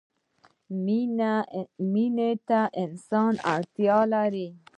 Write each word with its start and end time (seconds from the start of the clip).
مینې 1.93 2.31
ته 2.47 2.59
انسان 2.83 3.33
اړتیا 3.53 3.97
لري. 4.13 4.47